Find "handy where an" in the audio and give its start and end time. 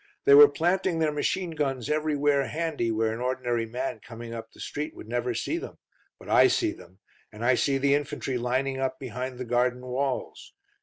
2.47-3.19